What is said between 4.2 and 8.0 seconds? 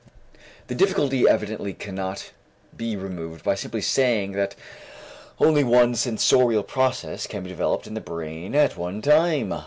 that only one sensorial process can be developed in